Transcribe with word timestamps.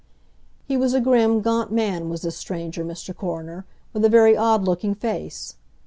"He 0.65 0.77
was 0.77 0.95
a 0.95 0.99
grim, 0.99 1.41
gaunt 1.41 1.71
man, 1.71 2.09
was 2.09 2.23
this 2.23 2.35
stranger, 2.35 2.83
Mr. 2.83 3.15
Coroner, 3.15 3.65
with 3.93 4.03
a 4.03 4.09
very 4.09 4.35
odd 4.35 4.63
looking 4.63 4.95
face. 4.95 5.57